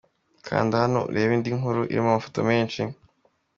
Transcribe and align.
Kanda 0.47 0.73
hano 0.83 0.99
urebe 1.09 1.33
indi 1.37 1.49
nkuru 1.57 1.81
irimo 1.91 2.09
amafoto 2.11 2.39
menshi. 2.49 2.81